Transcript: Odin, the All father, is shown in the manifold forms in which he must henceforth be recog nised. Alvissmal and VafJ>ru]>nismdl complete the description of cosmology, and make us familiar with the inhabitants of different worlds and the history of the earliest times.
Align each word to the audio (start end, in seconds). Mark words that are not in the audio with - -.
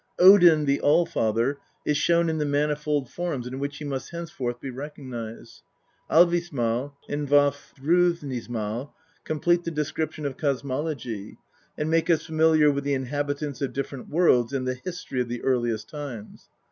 Odin, 0.17 0.65
the 0.65 0.81
All 0.81 1.05
father, 1.05 1.59
is 1.85 1.95
shown 1.95 2.27
in 2.27 2.39
the 2.39 2.43
manifold 2.45 3.07
forms 3.07 3.45
in 3.45 3.59
which 3.59 3.77
he 3.77 3.85
must 3.85 4.09
henceforth 4.09 4.59
be 4.59 4.71
recog 4.71 4.97
nised. 5.05 5.61
Alvissmal 6.09 6.93
and 7.07 7.29
VafJ>ru]>nismdl 7.29 8.89
complete 9.23 9.63
the 9.63 9.69
description 9.69 10.25
of 10.25 10.37
cosmology, 10.37 11.37
and 11.77 11.91
make 11.91 12.09
us 12.09 12.25
familiar 12.25 12.71
with 12.71 12.83
the 12.83 12.95
inhabitants 12.95 13.61
of 13.61 13.73
different 13.73 14.09
worlds 14.09 14.53
and 14.53 14.67
the 14.67 14.73
history 14.83 15.21
of 15.21 15.27
the 15.27 15.43
earliest 15.43 15.87
times. 15.87 16.49